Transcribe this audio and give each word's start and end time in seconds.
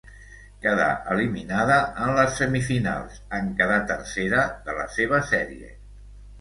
Quedà 0.61 0.87
eliminada 1.15 1.77
en 2.07 2.15
les 2.21 2.33
semifinals 2.41 3.21
en 3.43 3.53
quedar 3.61 3.79
tercera 3.95 4.43
de 4.67 4.79
la 4.83 4.91
seva 4.99 5.25
sèrie. 5.33 5.75